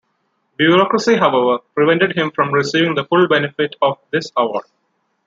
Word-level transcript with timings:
Bureaucracy 0.57 1.15
however 1.15 1.59
prevented 1.75 2.17
him 2.17 2.31
from 2.31 2.51
receiving 2.51 2.95
the 2.95 3.05
full 3.05 3.27
benefit 3.27 3.75
of 3.83 3.99
this 4.09 4.31
award. 4.35 4.65